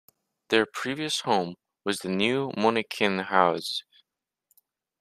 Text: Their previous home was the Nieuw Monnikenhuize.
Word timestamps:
Their 0.49 0.65
previous 0.65 1.19
home 1.19 1.57
was 1.83 1.99
the 1.99 2.09
Nieuw 2.09 2.53
Monnikenhuize. 2.57 3.83